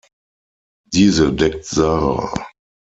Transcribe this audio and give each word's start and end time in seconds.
Diese 0.87 1.31
deckt 1.31 1.63
Sara. 1.63 2.33